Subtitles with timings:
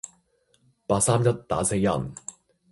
[0.87, 2.15] 八三一打死人